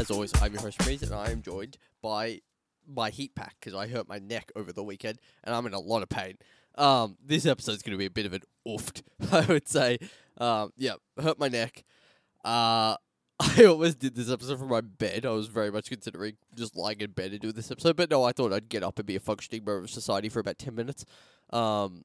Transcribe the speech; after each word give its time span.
As 0.00 0.10
always, 0.10 0.32
I'm 0.42 0.52
your 0.52 0.62
host 0.62 0.84
Reese, 0.84 1.02
and 1.02 1.14
I 1.14 1.30
am 1.30 1.42
joined 1.42 1.78
by 2.02 2.40
my 2.88 3.10
heat 3.10 3.34
pack 3.36 3.54
because 3.60 3.72
I 3.72 3.86
hurt 3.86 4.08
my 4.08 4.18
neck 4.18 4.50
over 4.56 4.72
the 4.72 4.82
weekend, 4.82 5.18
and 5.44 5.54
I'm 5.54 5.64
in 5.66 5.74
a 5.74 5.78
lot 5.78 6.02
of 6.02 6.08
pain. 6.08 6.38
Um, 6.76 7.16
this 7.24 7.46
episode's 7.46 7.82
going 7.82 7.92
to 7.92 7.98
be 7.98 8.06
a 8.06 8.10
bit 8.10 8.26
of 8.26 8.32
an 8.32 8.40
ooft, 8.66 9.02
I 9.32 9.44
would 9.44 9.68
say. 9.68 9.98
Um, 10.38 10.72
yeah, 10.76 10.94
hurt 11.22 11.38
my 11.38 11.48
neck. 11.48 11.84
Uh, 12.44 12.96
I 13.58 13.64
almost 13.64 13.98
did 13.98 14.14
this 14.14 14.30
episode 14.30 14.58
from 14.58 14.68
my 14.68 14.82
bed. 14.82 15.24
I 15.24 15.30
was 15.30 15.46
very 15.46 15.70
much 15.70 15.88
considering 15.88 16.34
just 16.54 16.76
lying 16.76 17.00
in 17.00 17.12
bed 17.12 17.32
and 17.32 17.40
doing 17.40 17.54
this 17.54 17.70
episode, 17.70 17.96
but 17.96 18.10
no, 18.10 18.22
I 18.22 18.32
thought 18.32 18.52
I'd 18.52 18.68
get 18.68 18.82
up 18.82 18.98
and 18.98 19.06
be 19.06 19.16
a 19.16 19.20
functioning 19.20 19.64
member 19.64 19.78
of 19.78 19.90
society 19.90 20.28
for 20.28 20.40
about 20.40 20.58
ten 20.58 20.74
minutes. 20.74 21.06
Um, 21.50 22.04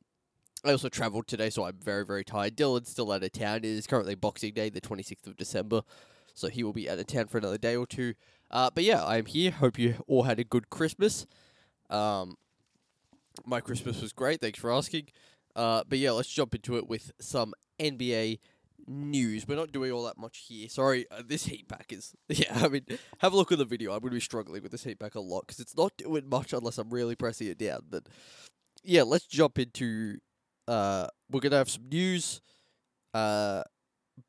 I 0.64 0.72
also 0.72 0.88
travelled 0.88 1.28
today, 1.28 1.50
so 1.50 1.66
I'm 1.66 1.78
very, 1.78 2.06
very 2.06 2.24
tired. 2.24 2.56
Dylan's 2.56 2.90
still 2.90 3.12
out 3.12 3.24
of 3.24 3.32
town. 3.34 3.58
It 3.58 3.66
is 3.66 3.86
currently 3.86 4.16
Boxing 4.16 4.54
Day, 4.54 4.70
the 4.70 4.82
26th 4.82 5.28
of 5.28 5.36
December, 5.36 5.82
so 6.34 6.48
he 6.48 6.64
will 6.64 6.74
be 6.74 6.90
out 6.90 7.00
of 7.00 7.06
town 7.06 7.28
for 7.28 7.38
another 7.38 7.58
day 7.58 7.76
or 7.76 7.86
two. 7.86 8.14
Uh, 8.50 8.70
but 8.74 8.86
yeah, 8.86 9.06
I'm 9.06 9.26
here. 9.26 9.52
Hope 9.52 9.78
you 9.78 9.96
all 10.08 10.24
had 10.24 10.40
a 10.40 10.44
good 10.44 10.70
Christmas. 10.70 11.28
Um, 11.90 12.38
my 13.46 13.60
Christmas 13.60 14.02
was 14.02 14.14
great. 14.14 14.40
Thanks 14.40 14.58
for 14.58 14.72
asking. 14.72 15.10
Uh, 15.56 15.84
but 15.88 16.00
yeah, 16.00 16.12
let's 16.12 16.30
jump 16.30 16.56
into 16.56 16.78
it 16.78 16.88
with 16.88 17.12
some 17.20 17.54
NBA 17.80 18.40
news. 18.88 19.48
We're 19.48 19.56
not 19.56 19.72
doing 19.72 19.92
all 19.92 20.04
that 20.04 20.18
much 20.18 20.46
here. 20.48 20.70
Sorry, 20.70 21.06
uh, 21.12 21.24
this 21.26 21.46
heat 21.46 21.68
pack 21.68 21.92
is. 21.92 22.14
Yeah, 22.30 22.52
I 22.64 22.68
mean, 22.68 22.86
have 23.20 23.34
a 23.34 23.36
look 23.38 23.52
at 23.52 23.58
the 23.58 23.66
video. 23.66 23.92
I'm 23.92 24.00
going 24.00 24.12
to 24.12 24.16
be 24.16 24.20
struggling 24.20 24.62
with 24.62 24.72
this 24.72 24.84
heat 24.84 25.00
pack 25.00 25.16
a 25.16 25.20
lot 25.20 25.42
because 25.48 25.60
it's 25.60 25.78
not 25.78 25.96
doing 25.98 26.28
much 26.28 26.54
unless 26.54 26.78
I'm 26.78 26.90
really 26.90 27.16
pressing 27.16 27.48
it 27.48 27.58
down. 27.58 27.82
But 27.90 28.08
yeah, 28.84 29.04
let's 29.04 29.26
jump 29.28 29.60
into. 29.60 30.18
Uh, 30.68 31.08
we're 31.30 31.40
gonna 31.42 31.58
have 31.58 31.70
some 31.70 31.88
news. 31.90 32.42
Uh, 33.14 33.64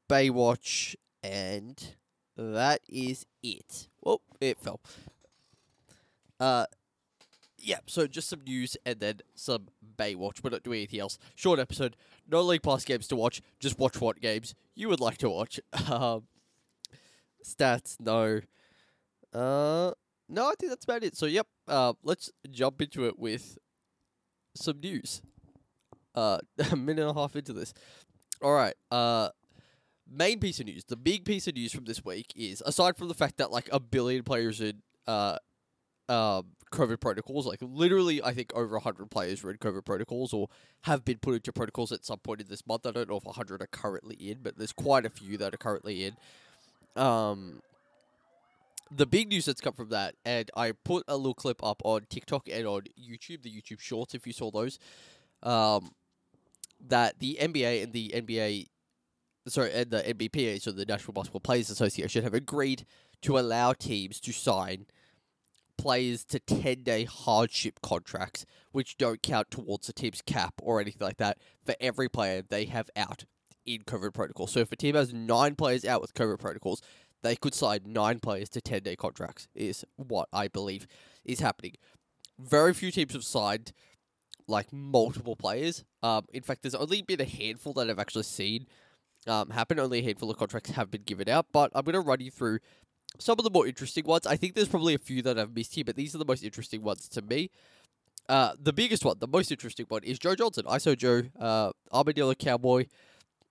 Baywatch, 0.08 0.94
and 1.22 1.96
that 2.36 2.80
is 2.88 3.26
it. 3.42 3.88
Oh, 4.04 4.20
it 4.40 4.58
fell. 4.58 4.80
Uh, 6.38 6.66
yeah, 7.66 7.80
so 7.86 8.06
just 8.06 8.28
some 8.28 8.42
news 8.46 8.76
and 8.86 9.00
then 9.00 9.20
some 9.34 9.66
Baywatch. 9.98 10.42
We're 10.42 10.50
not 10.50 10.62
doing 10.62 10.78
anything 10.78 11.00
else. 11.00 11.18
Short 11.34 11.58
episode. 11.58 11.96
No 12.28 12.40
League 12.40 12.62
Pass 12.62 12.84
games 12.84 13.08
to 13.08 13.16
watch. 13.16 13.42
Just 13.58 13.76
watch 13.76 14.00
what 14.00 14.20
games 14.20 14.54
you 14.76 14.88
would 14.88 15.00
like 15.00 15.18
to 15.18 15.28
watch. 15.28 15.60
Um, 15.90 16.24
stats, 17.44 17.96
no. 18.00 18.40
Uh, 19.32 19.92
no, 20.28 20.48
I 20.48 20.54
think 20.58 20.70
that's 20.70 20.84
about 20.84 21.04
it. 21.04 21.16
So, 21.16 21.26
yep. 21.26 21.46
Uh, 21.66 21.94
let's 22.02 22.30
jump 22.50 22.82
into 22.82 23.06
it 23.06 23.18
with 23.18 23.58
some 24.54 24.80
news. 24.80 25.22
Uh, 26.14 26.38
a 26.72 26.76
minute 26.76 27.02
and 27.02 27.16
a 27.16 27.20
half 27.20 27.36
into 27.36 27.52
this. 27.52 27.74
All 28.42 28.52
right. 28.52 28.74
Uh, 28.90 29.30
main 30.08 30.38
piece 30.38 30.60
of 30.60 30.66
news. 30.66 30.84
The 30.84 30.96
big 30.96 31.24
piece 31.24 31.46
of 31.46 31.54
news 31.54 31.72
from 31.72 31.84
this 31.84 32.04
week 32.04 32.32
is 32.36 32.62
aside 32.64 32.96
from 32.96 33.08
the 33.08 33.14
fact 33.14 33.38
that 33.38 33.50
like 33.50 33.68
a 33.72 33.80
billion 33.80 34.22
players 34.22 34.60
in 34.60 34.82
uh, 35.06 35.38
um, 36.08 36.55
COVID 36.72 37.00
protocols. 37.00 37.46
Like 37.46 37.60
literally, 37.62 38.22
I 38.22 38.32
think 38.32 38.52
over 38.54 38.78
hundred 38.78 39.10
players 39.10 39.42
in 39.44 39.56
COVID 39.56 39.84
protocols 39.84 40.32
or 40.32 40.48
have 40.82 41.04
been 41.04 41.18
put 41.18 41.34
into 41.34 41.52
protocols 41.52 41.92
at 41.92 42.04
some 42.04 42.18
point 42.18 42.40
in 42.40 42.48
this 42.48 42.66
month. 42.66 42.86
I 42.86 42.90
don't 42.90 43.08
know 43.08 43.16
if 43.16 43.34
hundred 43.34 43.62
are 43.62 43.68
currently 43.68 44.16
in, 44.16 44.38
but 44.42 44.56
there's 44.58 44.72
quite 44.72 45.06
a 45.06 45.10
few 45.10 45.36
that 45.38 45.54
are 45.54 45.58
currently 45.58 46.04
in. 46.04 46.16
Um, 47.00 47.60
the 48.90 49.06
big 49.06 49.28
news 49.28 49.46
that's 49.46 49.60
come 49.60 49.74
from 49.74 49.88
that, 49.90 50.14
and 50.24 50.50
I 50.56 50.72
put 50.72 51.04
a 51.08 51.16
little 51.16 51.34
clip 51.34 51.62
up 51.64 51.82
on 51.84 52.06
TikTok 52.08 52.48
and 52.48 52.66
on 52.66 52.82
YouTube, 52.98 53.42
the 53.42 53.50
YouTube 53.50 53.80
Shorts, 53.80 54.14
if 54.14 54.26
you 54.26 54.32
saw 54.32 54.50
those. 54.50 54.78
Um, 55.42 55.92
that 56.88 57.18
the 57.18 57.38
NBA 57.40 57.84
and 57.84 57.92
the 57.92 58.12
NBA, 58.14 58.66
sorry, 59.48 59.72
and 59.72 59.90
the 59.90 60.02
NBPA, 60.02 60.60
so 60.60 60.70
the 60.70 60.84
National 60.84 61.14
Basketball 61.14 61.40
Players 61.40 61.70
Association, 61.70 62.22
have 62.22 62.34
agreed 62.34 62.86
to 63.22 63.38
allow 63.38 63.72
teams 63.72 64.20
to 64.20 64.32
sign 64.32 64.86
players 65.78 66.24
to 66.24 66.38
10 66.38 66.82
day 66.82 67.04
hardship 67.04 67.80
contracts, 67.82 68.46
which 68.72 68.96
don't 68.96 69.22
count 69.22 69.50
towards 69.50 69.86
the 69.86 69.92
team's 69.92 70.22
cap 70.22 70.54
or 70.62 70.80
anything 70.80 71.04
like 71.04 71.18
that, 71.18 71.38
for 71.64 71.74
every 71.80 72.08
player 72.08 72.42
they 72.42 72.66
have 72.66 72.90
out 72.96 73.24
in 73.64 73.82
COVID 73.82 74.14
protocol. 74.14 74.46
So 74.46 74.60
if 74.60 74.72
a 74.72 74.76
team 74.76 74.94
has 74.94 75.12
nine 75.12 75.54
players 75.54 75.84
out 75.84 76.00
with 76.00 76.14
COVID 76.14 76.38
protocols, 76.38 76.82
they 77.22 77.36
could 77.36 77.54
sign 77.54 77.80
nine 77.86 78.20
players 78.20 78.48
to 78.50 78.60
10 78.60 78.82
day 78.82 78.96
contracts, 78.96 79.48
is 79.54 79.84
what 79.96 80.28
I 80.32 80.48
believe 80.48 80.86
is 81.24 81.40
happening. 81.40 81.74
Very 82.38 82.74
few 82.74 82.90
teams 82.90 83.14
have 83.14 83.24
signed 83.24 83.72
like 84.46 84.72
multiple 84.72 85.36
players. 85.36 85.84
Um, 86.02 86.26
in 86.32 86.42
fact, 86.42 86.62
there's 86.62 86.74
only 86.74 87.02
been 87.02 87.20
a 87.20 87.24
handful 87.24 87.72
that 87.74 87.90
I've 87.90 87.98
actually 87.98 88.22
seen 88.24 88.66
um, 89.26 89.50
happen. 89.50 89.80
Only 89.80 90.00
a 90.00 90.02
handful 90.02 90.30
of 90.30 90.36
contracts 90.36 90.70
have 90.70 90.90
been 90.90 91.02
given 91.02 91.28
out, 91.28 91.46
but 91.52 91.72
I'm 91.74 91.84
going 91.84 91.94
to 91.94 92.00
run 92.00 92.20
you 92.20 92.30
through 92.30 92.60
some 93.18 93.38
of 93.38 93.44
the 93.44 93.50
more 93.50 93.66
interesting 93.66 94.04
ones. 94.04 94.26
I 94.26 94.36
think 94.36 94.54
there's 94.54 94.68
probably 94.68 94.94
a 94.94 94.98
few 94.98 95.22
that 95.22 95.38
I've 95.38 95.54
missed 95.54 95.74
here, 95.74 95.84
but 95.84 95.96
these 95.96 96.14
are 96.14 96.18
the 96.18 96.24
most 96.24 96.44
interesting 96.44 96.82
ones 96.82 97.08
to 97.10 97.22
me. 97.22 97.50
Uh, 98.28 98.52
the 98.60 98.72
biggest 98.72 99.04
one, 99.04 99.16
the 99.18 99.28
most 99.28 99.52
interesting 99.52 99.86
one, 99.88 100.02
is 100.02 100.18
Joe 100.18 100.34
Johnson. 100.34 100.64
ISO 100.64 100.96
Joe, 100.96 101.22
uh, 101.38 101.70
Armadillo 101.92 102.34
Cowboy, 102.34 102.86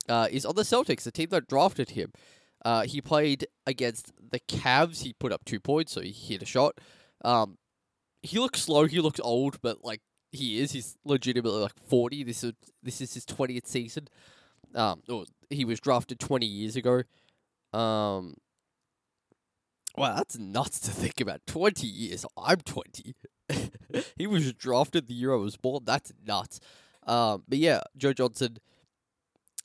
uh, 0.09 0.27
is 0.29 0.45
on 0.45 0.55
the 0.55 0.63
Celtics, 0.63 1.03
the 1.03 1.11
team 1.11 1.29
that 1.29 1.47
drafted 1.47 1.91
him. 1.91 2.11
Uh, 2.63 2.81
he 2.83 2.99
played 2.99 3.47
against 3.65 4.11
the 4.31 4.39
Cavs. 4.39 5.03
He 5.03 5.13
put 5.13 5.31
up 5.31 5.45
two 5.45 5.59
points, 5.59 5.93
so 5.93 6.01
he 6.01 6.11
hit 6.11 6.41
a 6.41 6.45
shot. 6.45 6.79
Um, 7.23 7.57
he 8.21 8.39
looks 8.39 8.61
slow. 8.61 8.85
He 8.85 8.99
looks 8.99 9.19
old, 9.19 9.61
but 9.61 9.83
like 9.83 10.01
he 10.31 10.59
is. 10.59 10.71
He's 10.71 10.97
legitimately 11.05 11.61
like 11.61 11.79
forty. 11.87 12.23
This 12.23 12.43
is 12.43 12.53
this 12.81 13.01
is 13.01 13.13
his 13.13 13.25
twentieth 13.25 13.67
season. 13.67 14.07
Um, 14.73 15.03
or 15.07 15.25
he 15.49 15.63
was 15.63 15.79
drafted 15.79 16.19
twenty 16.19 16.47
years 16.47 16.75
ago. 16.75 17.03
Um, 17.71 18.35
wow, 19.97 20.15
that's 20.15 20.37
nuts 20.37 20.79
to 20.81 20.91
think 20.91 21.19
about. 21.21 21.45
Twenty 21.45 21.87
years. 21.87 22.25
I'm 22.37 22.61
twenty. 22.61 23.15
he 24.17 24.27
was 24.27 24.53
drafted 24.53 25.07
the 25.07 25.13
year 25.13 25.33
I 25.33 25.37
was 25.37 25.57
born. 25.57 25.83
That's 25.85 26.11
nuts. 26.25 26.59
Um, 27.05 27.43
but 27.47 27.57
yeah, 27.57 27.81
Joe 27.97 28.13
Johnson. 28.13 28.57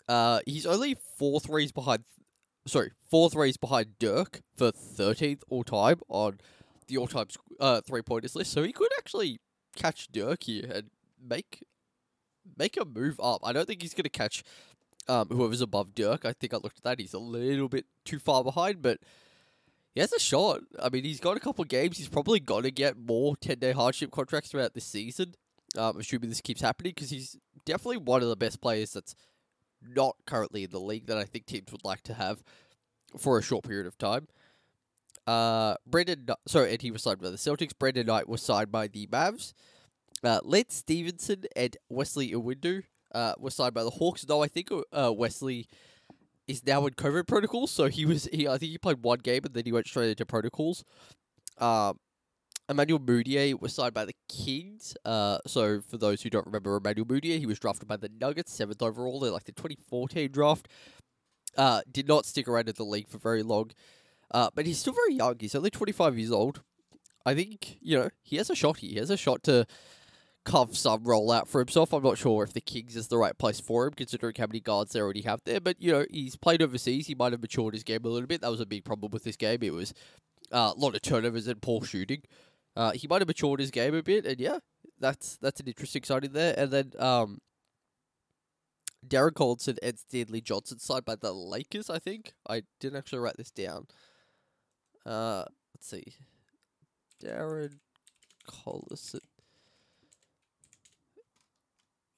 Uh, 0.08 0.40
he's 0.44 0.66
only 0.66 0.96
four 1.18 1.40
threes 1.40 1.72
behind. 1.72 2.04
Sorry, 2.66 2.90
four 3.10 3.30
threes 3.30 3.56
behind 3.56 3.98
Dirk 3.98 4.42
for 4.56 4.70
thirteenth 4.70 5.42
all 5.48 5.64
time 5.64 6.00
on 6.08 6.38
the 6.88 6.98
all 6.98 7.06
time 7.06 7.26
uh 7.58 7.80
three 7.80 8.02
pointers 8.02 8.34
list. 8.34 8.52
So 8.52 8.62
he 8.62 8.72
could 8.72 8.90
actually 8.98 9.40
catch 9.76 10.08
Dirk 10.08 10.42
here 10.42 10.70
and 10.72 10.90
make 11.22 11.64
make 12.58 12.76
a 12.76 12.84
move 12.84 13.18
up. 13.22 13.40
I 13.44 13.52
don't 13.52 13.66
think 13.66 13.82
he's 13.82 13.94
gonna 13.94 14.08
catch 14.08 14.42
um 15.08 15.28
whoever's 15.28 15.60
above 15.60 15.94
Dirk. 15.94 16.24
I 16.24 16.32
think 16.32 16.52
I 16.52 16.58
looked 16.58 16.78
at 16.78 16.84
that. 16.84 17.00
He's 17.00 17.14
a 17.14 17.18
little 17.18 17.68
bit 17.68 17.86
too 18.04 18.18
far 18.18 18.44
behind, 18.44 18.82
but 18.82 18.98
he 19.94 20.00
has 20.00 20.12
a 20.12 20.18
shot. 20.18 20.60
I 20.80 20.88
mean, 20.88 21.04
he's 21.04 21.20
got 21.20 21.36
a 21.36 21.40
couple 21.40 21.62
of 21.62 21.68
games. 21.68 21.98
He's 21.98 22.08
probably 22.08 22.40
gonna 22.40 22.70
get 22.70 22.96
more 22.98 23.36
ten 23.36 23.58
day 23.58 23.72
hardship 23.72 24.10
contracts 24.10 24.50
throughout 24.50 24.74
this 24.74 24.84
season. 24.84 25.34
Um, 25.76 25.98
assuming 25.98 26.30
this 26.30 26.40
keeps 26.40 26.60
happening, 26.60 26.92
because 26.94 27.10
he's 27.10 27.36
definitely 27.64 27.98
one 27.98 28.22
of 28.22 28.28
the 28.28 28.36
best 28.36 28.60
players 28.60 28.92
that's 28.92 29.14
not 29.80 30.16
currently 30.26 30.64
in 30.64 30.70
the 30.70 30.80
league 30.80 31.06
that 31.06 31.16
I 31.16 31.24
think 31.24 31.46
teams 31.46 31.70
would 31.70 31.84
like 31.84 32.02
to 32.02 32.14
have 32.14 32.42
for 33.16 33.38
a 33.38 33.42
short 33.42 33.64
period 33.64 33.86
of 33.86 33.96
time. 33.96 34.26
Uh, 35.26 35.76
Brandon, 35.86 36.26
sorry, 36.48 36.72
and 36.72 36.82
he 36.82 36.90
was 36.90 37.02
signed 37.02 37.20
by 37.20 37.30
the 37.30 37.36
Celtics. 37.36 37.78
Brandon 37.78 38.06
Knight 38.06 38.28
was 38.28 38.42
signed 38.42 38.72
by 38.72 38.88
the 38.88 39.06
Mavs. 39.06 39.52
Uh, 40.24 40.40
Lance 40.42 40.74
Stephenson 40.74 41.44
and 41.54 41.76
Wesley 41.88 42.32
Iwundu 42.32 42.82
uh, 43.14 43.34
were 43.38 43.50
signed 43.50 43.74
by 43.74 43.84
the 43.84 43.90
Hawks. 43.90 44.22
Though 44.22 44.42
I 44.42 44.48
think 44.48 44.70
uh, 44.92 45.12
Wesley 45.12 45.68
is 46.46 46.66
now 46.66 46.86
in 46.86 46.94
COVID 46.94 47.26
protocols, 47.26 47.70
so 47.70 47.86
he 47.86 48.04
was 48.04 48.28
he 48.32 48.48
I 48.48 48.58
think 48.58 48.72
he 48.72 48.78
played 48.78 49.02
one 49.02 49.18
game 49.18 49.42
and 49.44 49.54
then 49.54 49.64
he 49.64 49.72
went 49.72 49.86
straight 49.86 50.10
into 50.10 50.26
protocols. 50.26 50.84
Um, 51.58 51.98
Emmanuel 52.68 53.00
Mudiay 53.00 53.60
was 53.60 53.74
signed 53.74 53.94
by 53.94 54.04
the 54.04 54.14
Kings. 54.28 54.96
Uh, 55.04 55.38
so 55.46 55.80
for 55.80 55.98
those 55.98 56.22
who 56.22 56.30
don't 56.30 56.46
remember 56.46 56.76
Emmanuel 56.76 57.06
Mudiay, 57.06 57.38
he 57.38 57.46
was 57.46 57.58
drafted 57.58 57.88
by 57.88 57.96
the 57.96 58.10
Nuggets, 58.20 58.52
seventh 58.52 58.80
overall 58.80 59.24
in 59.24 59.32
like 59.32 59.44
the 59.44 59.52
2014 59.52 60.30
draft. 60.30 60.68
Uh, 61.56 61.80
did 61.90 62.06
not 62.06 62.24
stick 62.24 62.46
around 62.46 62.68
in 62.68 62.74
the 62.76 62.84
league 62.84 63.08
for 63.08 63.18
very 63.18 63.42
long. 63.42 63.72
Uh, 64.30 64.50
but 64.54 64.66
he's 64.66 64.78
still 64.78 64.92
very 64.92 65.14
young. 65.14 65.34
He's 65.40 65.56
only 65.56 65.70
25 65.70 66.16
years 66.16 66.30
old. 66.30 66.62
I 67.26 67.34
think, 67.34 67.78
you 67.80 67.98
know, 67.98 68.10
he 68.22 68.36
has 68.36 68.48
a 68.48 68.54
shot. 68.54 68.78
He 68.78 68.94
has 68.94 69.10
a 69.10 69.16
shot 69.16 69.42
to 69.44 69.66
carve 70.44 70.76
some 70.76 71.04
rollout 71.04 71.48
for 71.48 71.58
himself. 71.60 71.92
I'm 71.92 72.02
not 72.02 72.18
sure 72.18 72.42
if 72.42 72.52
the 72.52 72.60
Kings 72.60 72.96
is 72.96 73.08
the 73.08 73.18
right 73.18 73.36
place 73.36 73.60
for 73.60 73.86
him, 73.86 73.92
considering 73.92 74.34
how 74.38 74.46
many 74.46 74.60
guards 74.60 74.92
they 74.92 75.00
already 75.00 75.22
have 75.22 75.40
there. 75.44 75.60
But, 75.60 75.80
you 75.80 75.92
know, 75.92 76.06
he's 76.10 76.36
played 76.36 76.62
overseas. 76.62 77.06
He 77.06 77.14
might 77.14 77.32
have 77.32 77.42
matured 77.42 77.74
his 77.74 77.84
game 77.84 78.04
a 78.04 78.08
little 78.08 78.26
bit. 78.26 78.40
That 78.40 78.50
was 78.50 78.60
a 78.60 78.66
big 78.66 78.84
problem 78.84 79.12
with 79.12 79.24
this 79.24 79.36
game. 79.36 79.58
It 79.62 79.72
was 79.72 79.92
uh, 80.50 80.72
a 80.74 80.78
lot 80.78 80.94
of 80.94 81.02
turnovers 81.02 81.46
and 81.46 81.60
poor 81.60 81.84
shooting. 81.84 82.22
Uh, 82.76 82.92
he 82.92 83.06
might 83.06 83.20
have 83.20 83.28
matured 83.28 83.60
his 83.60 83.70
game 83.70 83.94
a 83.94 84.02
bit. 84.02 84.24
And, 84.24 84.40
yeah, 84.40 84.58
that's 84.98 85.38
that's 85.40 85.60
an 85.60 85.68
interesting 85.68 86.02
signing 86.04 86.32
there. 86.32 86.54
And 86.56 86.70
then 86.70 86.92
um, 86.98 87.38
Darren 89.06 89.32
Collison 89.32 89.78
and 89.82 89.98
Stanley 89.98 90.40
Johnson 90.40 90.78
signed 90.78 91.04
by 91.04 91.16
the 91.16 91.32
Lakers, 91.32 91.90
I 91.90 91.98
think. 91.98 92.32
I 92.48 92.62
didn't 92.80 92.98
actually 92.98 93.20
write 93.20 93.36
this 93.36 93.50
down. 93.50 93.86
Uh, 95.04 95.44
let's 95.74 95.88
see. 95.88 96.04
Darren 97.22 97.78
Collison 98.48 99.20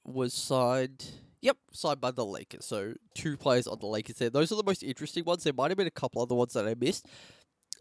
was 0.05 0.33
signed. 0.33 1.05
Yep, 1.41 1.57
signed 1.71 2.01
by 2.01 2.11
the 2.11 2.25
Lakers. 2.25 2.65
So 2.65 2.93
two 3.15 3.35
players 3.37 3.67
on 3.67 3.79
the 3.79 3.87
Lakers 3.87 4.17
there. 4.17 4.29
Those 4.29 4.51
are 4.51 4.55
the 4.55 4.63
most 4.63 4.83
interesting 4.83 5.25
ones. 5.25 5.43
There 5.43 5.53
might 5.53 5.71
have 5.71 5.77
been 5.77 5.87
a 5.87 5.91
couple 5.91 6.21
other 6.21 6.35
ones 6.35 6.53
that 6.53 6.67
I 6.67 6.75
missed. 6.75 7.07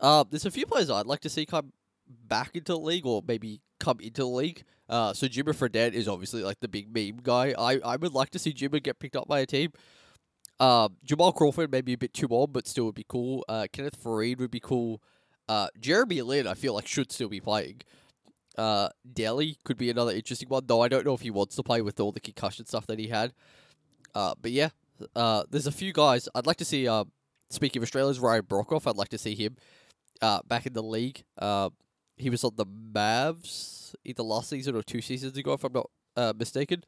Uh, 0.01 0.25
there's 0.29 0.47
a 0.47 0.51
few 0.51 0.67
players 0.67 0.91
I'd 0.91 1.07
like 1.07 1.21
to 1.21 1.29
see 1.29 1.47
come 1.47 1.73
back 2.09 2.51
into 2.55 2.73
the 2.73 2.79
league 2.79 3.07
or 3.07 3.23
maybe 3.27 3.61
come 3.79 3.99
into 4.01 4.23
the 4.23 4.29
league. 4.29 4.65
Uh, 4.89 5.13
so 5.13 5.27
Jimmer 5.27 5.55
Fredette 5.55 5.93
is 5.93 6.09
obviously 6.09 6.43
like 6.43 6.61
the 6.61 6.69
big 6.69 6.93
meme 6.95 7.21
guy. 7.23 7.55
I, 7.57 7.79
I 7.85 7.97
would 7.97 8.13
like 8.13 8.31
to 8.31 8.39
see 8.39 8.53
Jimmy 8.53 8.81
get 8.81 8.99
picked 8.99 9.17
up 9.17 9.29
by 9.29 9.41
a 9.41 9.47
team. 9.47 9.73
Um, 10.61 10.97
Jamal 11.05 11.33
Crawford 11.33 11.73
maybe 11.73 11.93
a 11.93 11.99
bit 11.99 12.13
too 12.13 12.29
old, 12.31 12.53
but 12.53 12.67
still 12.67 12.85
would 12.87 12.95
be 12.95 13.07
cool. 13.09 13.45
Uh, 13.49 13.67
Kenneth 13.73 14.03
Faried 14.03 14.39
would 14.39 14.51
be 14.51 14.61
cool. 14.61 15.03
Uh, 15.49 15.69
Jeremy 15.81 16.23
Lin, 16.23 16.47
I 16.47 16.55
feel 16.55 16.75
like 16.75 16.87
should 16.87 17.11
still 17.11 17.29
be 17.29 17.41
playing. 17.41 17.83
Uh, 18.57 18.89
Delly 19.11 19.57
could 19.65 19.79
be 19.79 19.91
another 19.91 20.13
interesting 20.13 20.49
one, 20.49 20.65
though 20.67 20.83
I 20.83 20.89
don't 20.89 21.07
know 21.07 21.15
if 21.15 21.23
he 21.23 21.31
wants 21.31 21.57
to 21.57 21.63
play 21.63 21.81
with 21.81 21.99
all 22.01 22.13
the 22.13 22.21
concussion 22.21 22.67
stuff 22.67 22.87
that 22.87 22.99
he 22.99 23.09
had. 23.09 23.33
Uh, 24.15 24.35
but 24.41 24.51
yeah, 24.51 24.71
uh, 25.17 25.45
there's 25.51 25.67
a 25.67 25.73
few 25.73 25.93
guys 25.93 26.29
I'd 26.35 26.47
like 26.47 26.59
to 26.59 26.65
see. 26.65 26.87
Uh, 26.87 27.05
speaking 27.51 27.81
of 27.81 27.85
Australia's 27.85 28.21
Ryan 28.21 28.43
Broekhoff, 28.43 28.87
I'd 28.87 28.97
like 28.97 29.09
to 29.11 29.19
see 29.19 29.35
him 29.35 29.57
uh, 30.21 30.41
back 30.47 30.67
in 30.67 30.73
the 30.73 30.83
league. 30.83 31.25
Uh, 31.39 31.71
he 32.17 32.31
was 32.31 32.45
on 32.45 32.53
the 32.57 32.67
Mavs 32.67 33.95
either 34.05 34.23
last 34.23 34.51
season 34.51 34.77
or 34.77 34.83
two 34.83 35.01
seasons 35.01 35.37
ago, 35.37 35.53
if 35.55 35.65
I'm 35.65 35.73
not 35.73 35.91
uh, 36.17 36.33
mistaken. 36.37 36.85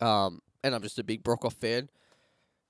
Um, 0.00 0.40
and 0.64 0.74
I'm 0.74 0.82
just 0.82 0.98
a 0.98 1.04
big 1.04 1.22
Broekhoff 1.22 1.54
fan. 1.54 1.88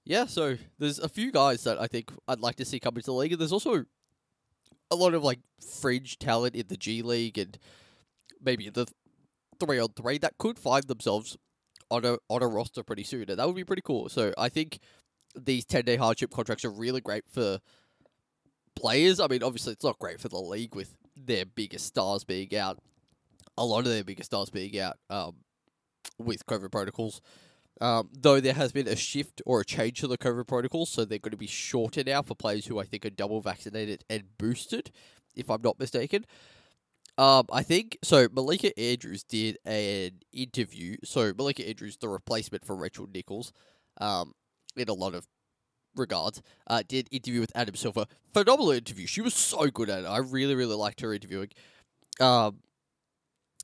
Yeah, 0.04 0.26
so 0.26 0.58
there's 0.78 0.98
a 0.98 1.08
few 1.08 1.30
guys 1.30 1.64
that 1.64 1.80
I 1.80 1.86
think 1.86 2.10
I'd 2.26 2.40
like 2.40 2.56
to 2.56 2.64
see 2.64 2.80
come 2.80 2.96
into 2.96 3.06
the 3.06 3.12
league, 3.12 3.32
and 3.32 3.40
there's 3.40 3.52
also 3.52 3.84
a 4.90 4.96
lot 4.96 5.14
of 5.14 5.22
like 5.22 5.38
fringe 5.80 6.18
talent 6.18 6.54
in 6.54 6.66
the 6.68 6.76
G 6.76 7.02
League 7.02 7.38
and 7.38 7.58
maybe 8.42 8.68
the 8.68 8.86
three 9.58 9.78
on 9.78 9.88
three 9.96 10.18
that 10.18 10.38
could 10.38 10.58
find 10.58 10.84
themselves 10.84 11.36
on 11.90 12.04
a 12.04 12.18
on 12.28 12.42
a 12.42 12.46
roster 12.46 12.82
pretty 12.82 13.04
soon, 13.04 13.28
and 13.28 13.38
that 13.38 13.46
would 13.46 13.56
be 13.56 13.64
pretty 13.64 13.82
cool. 13.82 14.08
So 14.08 14.32
I 14.38 14.48
think 14.48 14.78
these 15.34 15.64
ten 15.64 15.84
day 15.84 15.96
hardship 15.96 16.30
contracts 16.30 16.64
are 16.64 16.70
really 16.70 17.00
great 17.00 17.24
for 17.30 17.58
players. 18.74 19.20
I 19.20 19.26
mean, 19.26 19.42
obviously 19.42 19.72
it's 19.72 19.84
not 19.84 19.98
great 19.98 20.20
for 20.20 20.28
the 20.28 20.40
league 20.40 20.74
with 20.74 20.94
their 21.16 21.44
biggest 21.44 21.86
stars 21.86 22.24
being 22.24 22.56
out. 22.56 22.78
A 23.58 23.64
lot 23.64 23.80
of 23.80 23.86
their 23.86 24.04
biggest 24.04 24.30
stars 24.30 24.50
being 24.50 24.78
out 24.80 24.96
um, 25.10 25.36
with 26.18 26.46
COVID 26.46 26.72
protocols. 26.72 27.20
Um, 27.80 28.10
though 28.12 28.40
there 28.40 28.52
has 28.54 28.70
been 28.70 28.86
a 28.86 28.96
shift 28.96 29.42
or 29.44 29.60
a 29.60 29.64
change 29.64 30.00
to 30.00 30.06
the 30.06 30.18
COVID 30.18 30.46
protocols, 30.46 30.90
so 30.90 31.04
they're 31.04 31.18
going 31.18 31.32
to 31.32 31.36
be 31.36 31.46
shorter 31.46 32.04
now 32.04 32.22
for 32.22 32.34
players 32.34 32.66
who 32.66 32.78
I 32.78 32.84
think 32.84 33.04
are 33.04 33.10
double 33.10 33.40
vaccinated 33.40 34.04
and 34.08 34.24
boosted, 34.38 34.92
if 35.34 35.50
I'm 35.50 35.62
not 35.62 35.78
mistaken. 35.78 36.24
Um, 37.18 37.46
I 37.52 37.62
think 37.62 37.98
so. 38.02 38.28
Malika 38.32 38.78
Andrews 38.78 39.22
did 39.22 39.58
an 39.64 40.20
interview. 40.32 40.96
So 41.04 41.32
Malika 41.36 41.68
Andrews, 41.68 41.96
the 41.98 42.08
replacement 42.08 42.64
for 42.64 42.74
Rachel 42.74 43.06
Nichols, 43.12 43.52
um, 44.00 44.32
in 44.76 44.88
a 44.88 44.94
lot 44.94 45.14
of 45.14 45.26
regards, 45.94 46.40
uh, 46.68 46.82
did 46.86 47.08
interview 47.10 47.40
with 47.40 47.52
Adam 47.54 47.74
Silver. 47.74 48.06
Phenomenal 48.32 48.70
interview. 48.70 49.06
She 49.06 49.20
was 49.20 49.34
so 49.34 49.68
good 49.68 49.90
at 49.90 50.04
it. 50.04 50.06
I 50.06 50.18
really, 50.18 50.54
really 50.54 50.74
liked 50.74 51.02
her 51.02 51.12
interviewing. 51.12 51.50
Um, 52.18 52.60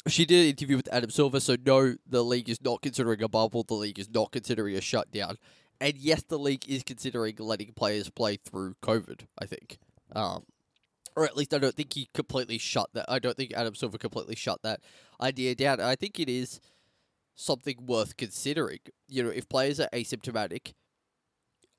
she 0.06 0.26
did 0.26 0.44
an 0.44 0.50
interview 0.50 0.76
with 0.76 0.88
Adam 0.92 1.10
Silver. 1.10 1.40
So 1.40 1.56
no, 1.64 1.96
the 2.06 2.22
league 2.22 2.50
is 2.50 2.62
not 2.62 2.82
considering 2.82 3.22
a 3.22 3.28
bubble. 3.28 3.62
The 3.62 3.74
league 3.74 3.98
is 3.98 4.10
not 4.10 4.30
considering 4.30 4.76
a 4.76 4.80
shutdown. 4.82 5.38
And 5.80 5.96
yes, 5.96 6.22
the 6.22 6.38
league 6.38 6.68
is 6.68 6.82
considering 6.82 7.36
letting 7.38 7.72
players 7.72 8.10
play 8.10 8.36
through 8.36 8.74
COVID. 8.82 9.22
I 9.40 9.46
think. 9.46 9.78
Um, 10.14 10.44
or 11.18 11.24
at 11.24 11.36
least 11.36 11.52
I 11.52 11.58
don't 11.58 11.74
think 11.74 11.94
he 11.94 12.08
completely 12.14 12.58
shut 12.58 12.90
that. 12.94 13.06
I 13.08 13.18
don't 13.18 13.36
think 13.36 13.52
Adam 13.52 13.74
Silver 13.74 13.98
completely 13.98 14.36
shut 14.36 14.62
that 14.62 14.80
idea 15.20 15.56
down. 15.56 15.80
I 15.80 15.96
think 15.96 16.20
it 16.20 16.28
is 16.28 16.60
something 17.34 17.86
worth 17.86 18.16
considering. 18.16 18.78
You 19.08 19.24
know, 19.24 19.30
if 19.30 19.48
players 19.48 19.80
are 19.80 19.88
asymptomatic, 19.92 20.74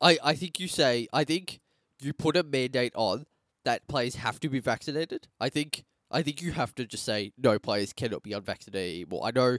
I 0.01 0.17
I 0.21 0.35
think 0.35 0.59
you 0.59 0.67
say 0.67 1.07
I 1.13 1.23
think 1.23 1.61
you 2.01 2.11
put 2.11 2.35
a 2.35 2.43
mandate 2.43 2.91
on 2.95 3.27
that 3.63 3.87
players 3.87 4.15
have 4.15 4.41
to 4.41 4.49
be 4.49 4.59
vaccinated. 4.59 5.29
I 5.39 5.47
think 5.47 5.85
I 6.11 6.21
think 6.21 6.41
you 6.41 6.51
have 6.51 6.75
to 6.75 6.85
just 6.85 7.05
say 7.05 7.31
no 7.37 7.59
players 7.59 7.93
cannot 7.93 8.23
be 8.23 8.33
unvaccinated 8.33 9.05
anymore. 9.05 9.21
I 9.23 9.31
know 9.31 9.57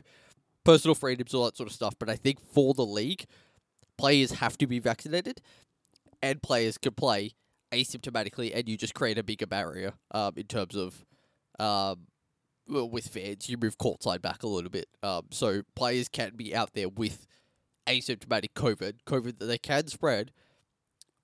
personal 0.63 0.95
freedoms 0.95 1.33
all 1.33 1.47
that 1.47 1.57
sort 1.57 1.71
of 1.71 1.75
stuff, 1.75 1.95
but 1.99 2.11
I 2.11 2.17
think 2.17 2.39
for 2.39 2.75
the 2.75 2.85
league, 2.85 3.25
players 3.97 4.33
have 4.33 4.59
to 4.59 4.67
be 4.67 4.79
vaccinated, 4.79 5.41
and 6.21 6.43
players 6.43 6.77
can 6.77 6.93
play 6.93 7.33
asymptomatically, 7.73 8.53
and 8.55 8.69
you 8.69 8.77
just 8.77 8.95
create 8.95 9.19
a 9.19 9.23
bigger 9.23 9.47
barrier 9.47 9.95
um, 10.13 10.33
in 10.37 10.47
terms 10.47 10.77
of 10.77 11.05
um, 11.59 12.07
with 12.67 13.09
fans. 13.09 13.49
You 13.49 13.57
move 13.57 13.79
courtside 13.79 14.23
back 14.23 14.43
a 14.43 14.49
little 14.49 14.71
bit, 14.71 14.89
um, 15.03 15.27
so 15.31 15.63
players 15.75 16.09
can 16.09 16.33
be 16.37 16.55
out 16.55 16.75
there 16.75 16.89
with 16.89 17.27
asymptomatic 17.87 18.53
COVID, 18.55 18.95
COVID 19.07 19.39
that 19.39 19.47
they 19.47 19.59
can 19.59 19.89
spread. 19.89 20.33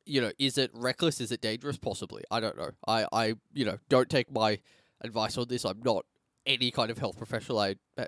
You 0.04 0.20
know, 0.20 0.30
is 0.38 0.56
it 0.56 0.70
reckless? 0.72 1.20
Is 1.20 1.32
it 1.32 1.40
dangerous? 1.40 1.78
Possibly. 1.78 2.22
I 2.30 2.40
don't 2.40 2.56
know. 2.56 2.70
I, 2.86 3.06
I, 3.12 3.34
you 3.52 3.64
know, 3.64 3.78
don't 3.88 4.08
take 4.08 4.30
my 4.30 4.60
advice 5.00 5.36
on 5.36 5.48
this. 5.48 5.64
I'm 5.64 5.80
not 5.84 6.06
any 6.46 6.70
kind 6.70 6.90
of 6.90 6.98
health 6.98 7.16
professional. 7.18 7.58
I, 7.58 7.74
I, 7.98 8.06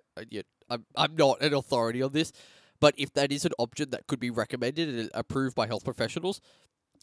I'm, 0.71 0.85
I'm 0.95 1.17
not 1.17 1.43
an 1.43 1.55
authority 1.55 2.03
on 2.03 2.13
this. 2.13 2.33
But 2.81 2.95
if 2.97 3.13
that 3.15 3.33
is 3.33 3.45
an 3.45 3.53
option 3.59 3.91
that 3.91 4.07
could 4.07 4.21
be 4.21 4.31
recommended 4.31 4.89
and 4.89 5.11
approved 5.13 5.57
by 5.57 5.67
health 5.67 5.85
professionals, 5.85 6.41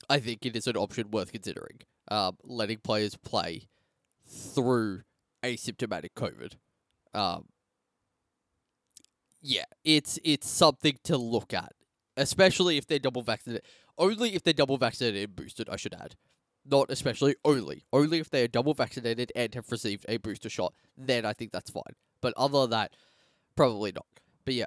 I 0.09 0.19
think 0.19 0.45
it 0.45 0.55
is 0.55 0.67
an 0.67 0.77
option 0.77 1.11
worth 1.11 1.31
considering. 1.31 1.81
Um, 2.09 2.37
letting 2.43 2.77
players 2.79 3.15
play 3.15 3.67
through 4.27 5.01
asymptomatic 5.43 6.11
COVID. 6.15 6.53
Um, 7.13 7.45
yeah, 9.41 9.65
it's 9.83 10.19
it's 10.23 10.49
something 10.49 10.97
to 11.03 11.17
look 11.17 11.53
at, 11.53 11.73
especially 12.17 12.77
if 12.77 12.87
they're 12.87 12.99
double 12.99 13.21
vaccinated. 13.21 13.65
Only 13.97 14.35
if 14.35 14.43
they're 14.43 14.53
double 14.53 14.77
vaccinated 14.77 15.23
and 15.23 15.35
boosted, 15.35 15.69
I 15.69 15.77
should 15.77 15.93
add. 15.93 16.15
Not 16.65 16.89
especially, 16.89 17.35
only. 17.45 17.85
Only 17.93 18.19
if 18.19 18.29
they 18.29 18.43
are 18.43 18.47
double 18.47 18.73
vaccinated 18.73 19.31
and 19.35 19.53
have 19.53 19.71
received 19.71 20.05
a 20.09 20.17
booster 20.17 20.49
shot, 20.49 20.73
then 20.97 21.25
I 21.25 21.33
think 21.33 21.51
that's 21.51 21.69
fine. 21.69 21.93
But 22.21 22.33
other 22.35 22.61
than 22.61 22.71
that, 22.71 22.93
probably 23.55 23.91
not. 23.91 24.07
But 24.45 24.55
yeah, 24.55 24.65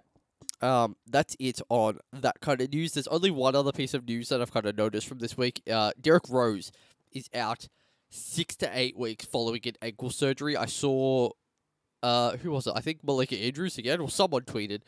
um, 0.61 0.97
that's 1.07 1.37
it 1.39 1.61
on 1.69 1.99
that 2.13 2.41
kind 2.41 2.61
of 2.61 2.73
news. 2.73 2.93
There's 2.93 3.07
only 3.09 3.31
one 3.31 3.55
other 3.55 3.73
piece 3.73 3.95
of 3.95 4.07
news 4.07 4.29
that 4.29 4.41
I've 4.41 4.53
kind 4.53 4.67
of 4.67 4.77
noticed 4.77 5.07
from 5.07 5.19
this 5.19 5.37
week. 5.37 5.63
Uh, 5.71 5.93
Derrick 6.01 6.29
Rose 6.29 6.73
is 7.13 7.29
out 7.35 7.69
six 8.11 8.57
to 8.57 8.71
eight 8.73 8.97
weeks 8.97 9.25
following 9.25 9.61
an 9.65 9.75
ankle 9.83 10.11
surgery. 10.11 10.57
I 10.57 10.67
saw 10.67 11.31
uh, 12.03 12.37
who 12.39 12.51
was 12.51 12.67
it? 12.67 12.73
I 12.77 12.81
think 12.81 13.03
Malika 13.05 13.37
Andrews 13.37 13.79
again, 13.79 14.01
or 14.01 14.09
someone 14.09 14.43
tweeted 14.43 14.83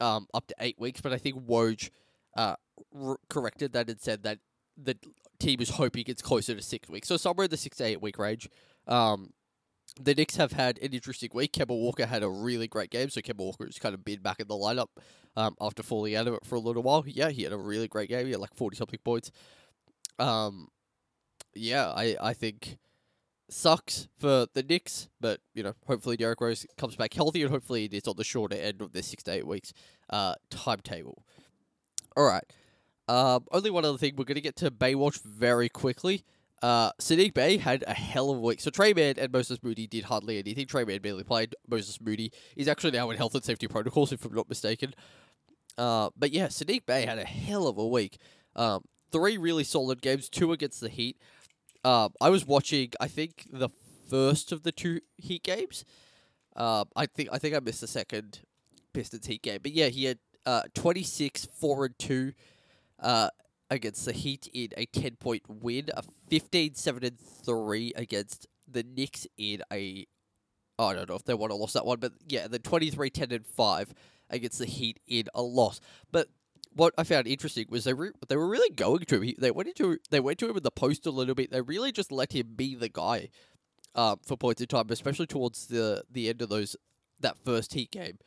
um, 0.00 0.26
up 0.34 0.46
to 0.48 0.54
eight 0.60 0.78
weeks, 0.78 1.00
but 1.00 1.12
I 1.12 1.18
think 1.18 1.36
Woj 1.46 1.90
uh, 2.36 2.56
r- 2.94 3.18
corrected 3.28 3.72
that 3.72 3.88
and 3.88 4.00
said 4.00 4.22
that 4.24 4.38
the 4.76 4.96
team 5.38 5.60
is 5.60 5.70
hoping 5.70 6.04
it's 6.06 6.22
closer 6.22 6.54
to 6.54 6.62
six 6.62 6.88
weeks. 6.88 7.08
So 7.08 7.16
somewhere 7.16 7.44
in 7.44 7.50
the 7.50 7.56
six 7.56 7.76
to 7.78 7.84
eight 7.84 8.02
week 8.02 8.18
range. 8.18 8.48
Um, 8.86 9.32
the 10.00 10.14
Knicks 10.14 10.36
have 10.36 10.52
had 10.52 10.78
an 10.78 10.92
interesting 10.92 11.30
week. 11.32 11.52
Kemba 11.52 11.68
Walker 11.68 12.06
had 12.06 12.22
a 12.22 12.28
really 12.28 12.66
great 12.66 12.90
game, 12.90 13.10
so 13.10 13.20
Kemba 13.20 13.38
Walker 13.38 13.64
has 13.64 13.78
kind 13.78 13.94
of 13.94 14.04
been 14.04 14.20
back 14.20 14.40
in 14.40 14.48
the 14.48 14.54
lineup 14.54 14.88
um, 15.36 15.54
after 15.60 15.82
falling 15.82 16.16
out 16.16 16.26
of 16.26 16.34
it 16.34 16.44
for 16.44 16.56
a 16.56 16.60
little 16.60 16.82
while. 16.82 17.04
Yeah, 17.06 17.30
he 17.30 17.42
had 17.42 17.52
a 17.52 17.58
really 17.58 17.88
great 17.88 18.08
game. 18.08 18.26
He 18.26 18.32
had 18.32 18.40
like 18.40 18.54
40 18.54 18.76
something 18.76 18.98
points. 19.04 19.30
Um, 20.18 20.68
yeah, 21.54 21.90
I, 21.90 22.16
I 22.20 22.32
think 22.34 22.78
sucks 23.48 24.08
for 24.18 24.46
the 24.52 24.62
Knicks, 24.62 25.08
but 25.20 25.40
you 25.54 25.62
know, 25.62 25.74
hopefully 25.86 26.16
Derrick 26.16 26.40
Rose 26.40 26.66
comes 26.76 26.96
back 26.96 27.14
healthy, 27.14 27.42
and 27.42 27.50
hopefully 27.50 27.84
it 27.84 27.94
is 27.94 28.08
on 28.08 28.16
the 28.16 28.24
shorter 28.24 28.56
end 28.56 28.80
of 28.80 28.92
this 28.92 29.06
six 29.08 29.22
to 29.24 29.32
eight 29.32 29.46
weeks 29.46 29.72
uh, 30.10 30.34
timetable. 30.50 31.24
All 32.16 32.24
right. 32.24 32.44
Um, 33.06 33.44
only 33.52 33.70
one 33.70 33.84
other 33.84 33.98
thing. 33.98 34.14
We're 34.16 34.24
going 34.24 34.36
to 34.36 34.40
get 34.40 34.56
to 34.56 34.70
Baywatch 34.70 35.22
very 35.22 35.68
quickly. 35.68 36.24
Uh, 36.64 36.90
Saddiq 36.98 37.34
Bey 37.34 37.58
had 37.58 37.84
a 37.86 37.92
hell 37.92 38.30
of 38.30 38.38
a 38.38 38.40
week. 38.40 38.58
So 38.58 38.70
Tre 38.70 38.94
Mann 38.94 39.16
and 39.18 39.30
Moses 39.30 39.62
Moody 39.62 39.86
did 39.86 40.04
hardly 40.04 40.38
anything. 40.38 40.66
Tre 40.66 40.82
Mann 40.86 41.02
barely 41.02 41.22
played. 41.22 41.54
Moses 41.68 42.00
Moody 42.00 42.32
is 42.56 42.68
actually 42.68 42.92
now 42.92 43.10
in 43.10 43.18
health 43.18 43.34
and 43.34 43.44
safety 43.44 43.68
protocols, 43.68 44.12
if 44.12 44.24
I'm 44.24 44.32
not 44.32 44.48
mistaken. 44.48 44.94
Uh, 45.76 46.08
but 46.16 46.30
yeah, 46.30 46.46
Saddiq 46.46 46.86
Bey 46.86 47.04
had 47.04 47.18
a 47.18 47.26
hell 47.26 47.66
of 47.68 47.76
a 47.76 47.86
week. 47.86 48.16
Um, 48.56 48.84
three 49.12 49.36
really 49.36 49.62
solid 49.62 50.00
games, 50.00 50.30
two 50.30 50.52
against 50.52 50.80
the 50.80 50.88
Heat, 50.88 51.18
um, 51.84 52.14
I 52.18 52.30
was 52.30 52.46
watching. 52.46 52.92
I 52.98 53.08
think 53.08 53.46
the 53.52 53.68
first 54.08 54.50
of 54.50 54.62
the 54.62 54.72
two 54.72 55.00
Heat 55.18 55.42
games. 55.42 55.84
Um, 56.56 56.86
I 56.96 57.04
think 57.04 57.28
I 57.30 57.36
think 57.36 57.54
I 57.54 57.60
missed 57.60 57.82
the 57.82 57.86
second 57.86 58.40
Pistons 58.94 59.26
Heat 59.26 59.42
game, 59.42 59.58
but 59.62 59.72
yeah, 59.72 59.88
he 59.88 60.04
had 60.04 60.18
uh 60.46 60.62
26, 60.74 61.46
four 61.46 61.84
and 61.84 61.98
two, 61.98 62.32
uh 63.00 63.28
against 63.74 64.04
the 64.06 64.12
Heat 64.12 64.48
in 64.54 64.68
a 64.76 64.86
ten 64.86 65.16
point 65.16 65.42
win, 65.48 65.90
a 65.94 66.02
15, 66.30 66.74
7 66.74 67.04
and 67.04 67.18
three 67.18 67.92
against 67.96 68.46
the 68.70 68.82
Knicks 68.82 69.26
in 69.36 69.62
a. 69.72 70.06
Oh, 70.78 70.86
I 70.88 70.94
don't 70.94 71.08
know 71.08 71.14
if 71.16 71.24
they 71.24 71.34
want 71.34 71.52
to 71.52 71.56
lost 71.56 71.74
that 71.74 71.86
one, 71.86 72.00
but 72.00 72.12
yeah, 72.28 72.48
the 72.48 72.58
23, 72.58 73.10
10 73.10 73.32
and 73.32 73.46
five 73.46 73.94
against 74.30 74.58
the 74.58 74.66
Heat 74.66 74.98
in 75.06 75.26
a 75.34 75.42
loss. 75.42 75.80
But 76.10 76.28
what 76.74 76.94
I 76.98 77.04
found 77.04 77.26
interesting 77.28 77.66
was 77.70 77.84
they 77.84 77.94
re- 77.94 78.10
they 78.28 78.36
were 78.36 78.48
really 78.48 78.74
going 78.74 79.00
to 79.04 79.16
him. 79.16 79.22
He, 79.22 79.36
they 79.38 79.50
went 79.52 79.68
into 79.68 79.98
they 80.10 80.20
went 80.20 80.38
to 80.40 80.48
him 80.50 80.56
in 80.56 80.62
the 80.64 80.70
post 80.72 81.06
a 81.06 81.10
little 81.10 81.34
bit. 81.36 81.50
They 81.52 81.60
really 81.60 81.92
just 81.92 82.10
let 82.10 82.32
him 82.32 82.54
be 82.56 82.74
the 82.74 82.88
guy. 82.88 83.28
um, 83.94 84.18
for 84.26 84.36
points 84.36 84.60
in 84.60 84.66
time, 84.68 84.86
especially 84.90 85.26
towards 85.26 85.66
the 85.68 86.02
the 86.10 86.28
end 86.28 86.42
of 86.42 86.48
those 86.48 86.76
that 87.20 87.38
first 87.44 87.74
Heat 87.74 87.90
game. 87.92 88.18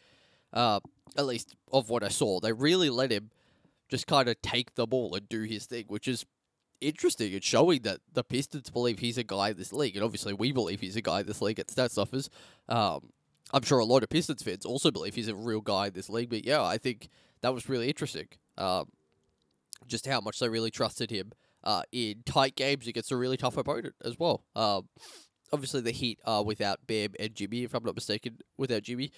Uh, 0.53 0.79
at 1.17 1.25
least 1.25 1.55
of 1.73 1.89
what 1.89 2.03
I 2.03 2.07
saw, 2.09 2.39
they 2.39 2.53
really 2.53 2.89
let 2.89 3.11
him 3.11 3.31
just 3.89 4.07
kind 4.07 4.29
of 4.29 4.41
take 4.41 4.75
the 4.75 4.87
ball 4.87 5.15
and 5.15 5.27
do 5.29 5.43
his 5.43 5.65
thing, 5.65 5.85
which 5.87 6.07
is 6.07 6.25
interesting. 6.81 7.33
It's 7.33 7.47
showing 7.47 7.81
that 7.83 7.99
the 8.11 8.23
Pistons 8.23 8.69
believe 8.69 8.99
he's 8.99 9.17
a 9.17 9.23
guy 9.23 9.49
in 9.49 9.57
this 9.57 9.73
league, 9.73 9.95
and 9.95 10.03
obviously 10.03 10.33
we 10.33 10.51
believe 10.51 10.81
he's 10.81 10.95
a 10.95 11.01
guy 11.01 11.21
in 11.21 11.27
this 11.27 11.41
league 11.41 11.59
at 11.59 11.71
Stat 11.71 11.91
Stuffers. 11.91 12.29
Um, 12.69 13.11
I'm 13.53 13.63
sure 13.63 13.79
a 13.79 13.85
lot 13.85 14.03
of 14.03 14.09
Pistons 14.09 14.43
fans 14.43 14.65
also 14.65 14.91
believe 14.91 15.15
he's 15.15 15.29
a 15.29 15.35
real 15.35 15.61
guy 15.61 15.87
in 15.87 15.93
this 15.93 16.09
league, 16.09 16.29
but 16.29 16.45
yeah, 16.45 16.63
I 16.63 16.77
think 16.77 17.09
that 17.41 17.53
was 17.53 17.69
really 17.69 17.87
interesting. 17.87 18.27
Um, 18.57 18.89
just 19.87 20.05
how 20.05 20.19
much 20.19 20.39
they 20.39 20.49
really 20.49 20.71
trusted 20.71 21.11
him 21.11 21.31
uh, 21.63 21.83
in 21.91 22.23
tight 22.25 22.55
games 22.55 22.87
against 22.87 23.11
a 23.11 23.17
really 23.17 23.37
tough 23.37 23.57
opponent 23.57 23.95
as 24.03 24.19
well. 24.19 24.43
Um, 24.55 24.89
obviously, 25.53 25.81
the 25.81 25.91
Heat 25.91 26.19
are 26.25 26.43
without 26.43 26.79
Bam 26.87 27.11
and 27.19 27.33
Jimmy, 27.35 27.63
if 27.63 27.73
I'm 27.73 27.83
not 27.83 27.95
mistaken, 27.95 28.39
without 28.57 28.83
Jimmy. 28.83 29.11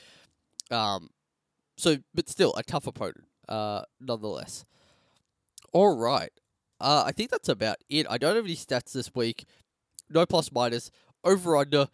Um, 0.69 1.09
so, 1.77 1.97
but 2.13 2.29
still, 2.29 2.53
a 2.55 2.63
tough 2.63 2.87
opponent, 2.87 3.25
uh, 3.49 3.81
nonetheless. 3.99 4.63
All 5.73 5.97
right. 5.97 6.31
Uh, 6.79 7.03
I 7.05 7.11
think 7.11 7.29
that's 7.29 7.49
about 7.49 7.77
it. 7.89 8.05
I 8.09 8.17
don't 8.17 8.35
have 8.35 8.45
any 8.45 8.55
stats 8.55 8.93
this 8.93 9.13
week. 9.13 9.45
No 10.09 10.25
plus 10.25 10.51
minus. 10.51 10.91
Over 11.23 11.57
under. 11.57 11.89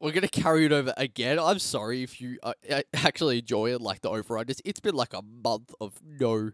We're 0.00 0.12
gonna 0.12 0.28
carry 0.28 0.64
it 0.64 0.72
over 0.72 0.94
again. 0.96 1.38
I'm 1.38 1.58
sorry 1.58 2.02
if 2.02 2.20
you 2.20 2.38
uh, 2.42 2.54
actually 2.94 3.38
enjoy 3.38 3.72
it, 3.72 3.80
like 3.80 4.00
the 4.00 4.10
over 4.10 4.34
unders. 4.36 4.60
It's 4.64 4.80
been 4.80 4.94
like 4.94 5.12
a 5.12 5.22
month 5.22 5.72
of 5.80 6.00
no 6.02 6.50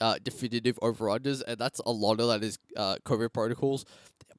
uh, 0.00 0.18
definitive 0.22 0.78
over 0.80 1.06
unders, 1.06 1.42
and 1.44 1.58
that's 1.58 1.80
a 1.84 1.90
lot 1.90 2.20
of 2.20 2.28
that 2.28 2.44
is 2.44 2.58
uh, 2.76 2.96
COVID 3.04 3.32
protocols. 3.32 3.84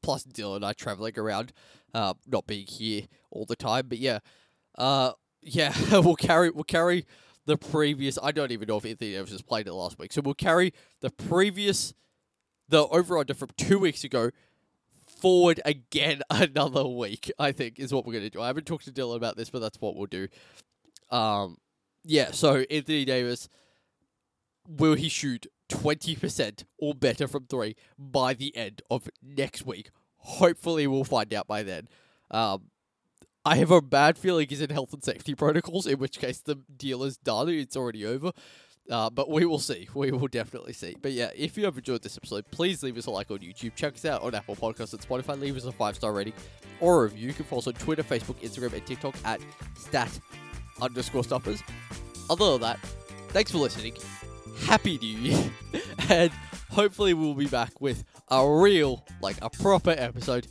Plus, 0.02 0.24
Dylan 0.24 0.58
and 0.58 0.66
I 0.66 0.72
traveling 0.72 1.18
around, 1.18 1.52
uh, 1.94 2.14
not 2.28 2.48
being 2.48 2.66
here 2.66 3.04
all 3.32 3.46
the 3.46 3.58
time. 3.58 3.88
But 3.90 3.98
yeah, 3.98 4.20
uh, 4.78 5.12
yeah, 5.42 5.74
we'll 5.92 6.16
carry 6.16 6.50
we'll 6.50 6.64
carry 6.64 7.06
the 7.46 7.58
previous. 7.58 8.18
I 8.22 8.32
don't 8.32 8.52
even 8.52 8.68
know 8.68 8.78
if 8.78 8.86
Anthony 8.86 9.12
Davis 9.12 9.32
has 9.32 9.42
played 9.42 9.68
it 9.68 9.74
last 9.74 10.00
week, 10.00 10.14
so 10.14 10.22
we'll 10.22 10.34
carry 10.34 10.74
the 11.02 11.10
previous 11.10 11.94
the 12.68 12.88
over 12.88 13.18
under 13.18 13.34
from 13.34 13.50
two 13.58 13.80
weeks 13.80 14.04
ago 14.04 14.30
forward 15.08 15.60
again 15.66 16.22
another 16.30 16.86
week. 16.86 17.32
I 17.40 17.52
think 17.52 17.80
is 17.80 17.94
what 17.94 18.06
we're 18.06 18.14
gonna 18.14 18.30
do. 18.30 18.42
I 18.42 18.48
haven't 18.48 18.66
talked 18.66 18.86
to 18.86 18.92
Dylan 18.92 19.16
about 19.16 19.38
this, 19.38 19.50
but 19.50 19.60
that's 19.60 19.82
what 19.82 19.96
we'll 19.96 20.08
do. 20.08 20.28
Um, 21.12 21.58
yeah. 22.04 22.32
So 22.32 22.66
Anthony 22.70 23.06
Davis, 23.06 23.50
will 24.68 24.96
he 24.96 25.10
shoot 25.10 25.48
twenty 25.68 26.16
percent 26.16 26.66
or 26.78 26.94
better 26.94 27.28
from 27.28 27.46
three 27.46 27.76
by 27.98 28.34
the 28.34 28.56
end 28.56 28.82
of 28.90 29.10
next 29.22 29.66
week? 29.66 29.90
Hopefully, 30.18 30.88
we'll 30.88 31.04
find 31.04 31.34
out 31.34 31.48
by 31.48 31.64
then. 31.64 31.88
Um, 32.32 32.70
I 33.50 33.56
have 33.56 33.72
a 33.72 33.82
bad 33.82 34.16
feeling 34.16 34.48
he's 34.48 34.62
in 34.62 34.70
health 34.70 34.94
and 34.94 35.04
safety 35.04 35.34
protocols, 35.34 35.88
in 35.88 35.98
which 35.98 36.20
case 36.20 36.38
the 36.38 36.58
deal 36.78 37.04
is 37.04 37.18
done. 37.18 37.50
It's 37.50 37.76
already 37.76 38.06
over. 38.06 38.32
Uh, 38.88 39.10
but 39.10 39.28
we 39.28 39.44
will 39.44 39.58
see. 39.58 39.90
We 39.96 40.12
will 40.12 40.28
definitely 40.28 40.74
see. 40.74 40.96
But 41.02 41.14
yeah, 41.14 41.32
if 41.36 41.58
you 41.58 41.66
have 41.66 41.76
enjoyed 41.76 42.04
this 42.04 42.16
episode, 42.16 42.46
please 42.52 42.84
leave 42.84 42.96
us 42.96 43.08
a 43.08 43.12
like 43.12 43.32
on 43.32 43.40
YouTube. 43.40 43.74
Check 43.74 43.96
us 43.96 44.06
out 44.06 44.22
on 44.22 44.36
Apple 44.36 44.56
Podcasts 44.56 44.94
and 44.94 45.02
Spotify. 45.02 45.40
Leave 45.40 45.58
us 45.58 45.66
a 45.66 45.72
five 45.72 45.96
star 45.96 46.14
rating 46.14 46.34
or 46.80 47.00
a 47.00 47.04
review. 47.06 47.26
You 47.30 47.34
can 47.34 47.44
follow 47.46 47.62
us 47.62 47.68
on 47.68 47.74
Twitter, 47.74 48.04
Facebook, 48.04 48.36
Instagram, 48.36 48.74
and 48.74 48.86
TikTok 48.86 49.16
at 49.26 49.42
stat 49.76 50.20
underscore 50.80 51.24
stuffers. 51.24 51.64
Other 52.30 52.52
than 52.52 52.62
that, 52.62 52.80
thanks 53.30 53.50
for 53.50 53.58
listening. 53.58 53.96
Happy 54.60 55.00
New 55.00 55.18
Year. 55.18 55.52
and 56.10 56.32
hopefully 56.70 57.16
we'll 57.16 57.34
be 57.34 57.48
back 57.48 57.82
with 57.82 58.04
a 58.28 58.48
real, 58.48 59.04
like 59.22 59.38
a 59.42 59.50
proper 59.50 59.96
episode 59.98 60.46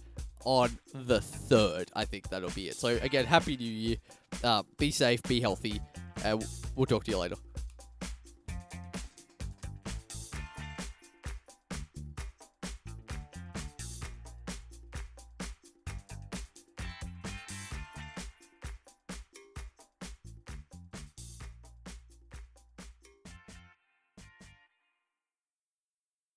on 0.49 0.78
the 0.95 1.21
third. 1.21 1.90
I 1.95 2.07
think 2.07 2.31
that'll 2.31 2.49
be 2.50 2.69
it. 2.69 2.75
So 2.75 2.88
again, 3.02 3.26
Happy 3.26 3.55
New 3.55 3.71
Year. 3.71 3.97
Uh, 4.43 4.62
be 4.78 4.90
safe, 4.90 5.23
be 5.25 5.40
healthy, 5.40 5.78
and 6.25 6.43
we'll 6.75 6.87
talk 6.87 7.05
to 7.05 7.11
you 7.11 7.19
later. 7.19 7.37